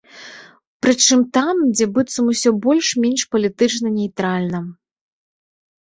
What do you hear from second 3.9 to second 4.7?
нейтральна.